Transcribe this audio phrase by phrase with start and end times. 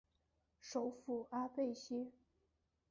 [0.59, 2.07] 首府阿贝歇。